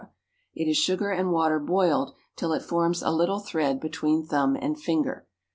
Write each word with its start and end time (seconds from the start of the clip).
It 0.55 0.67
is 0.67 0.77
sugar 0.77 1.11
and 1.11 1.31
water 1.31 1.59
boiled 1.59 2.15
till 2.35 2.53
it 2.53 2.63
forms 2.63 3.03
a 3.03 3.11
little 3.11 3.39
thread 3.39 3.79
between 3.79 4.25
thumb 4.25 4.57
and 4.59 4.75
finger.) 4.81 5.27